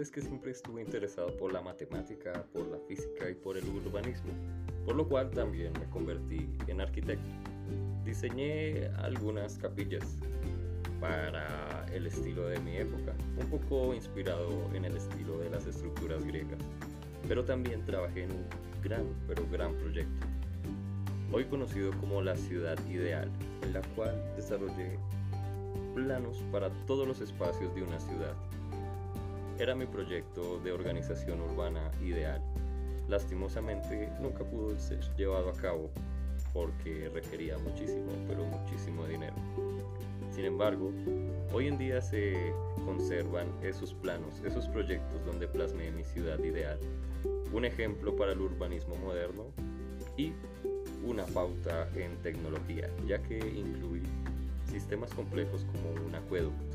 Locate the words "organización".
30.72-31.40